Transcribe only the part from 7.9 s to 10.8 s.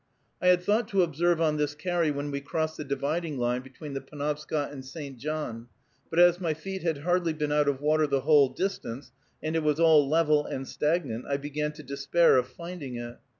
the whole distance, and it was all level and